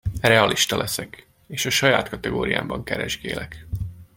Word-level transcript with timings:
Realista 0.21 0.77
leszek, 0.77 1.27
és 1.47 1.65
a 1.65 1.69
saját 1.69 2.09
kategóriámban 2.09 2.83
keresgélek. 2.83 3.65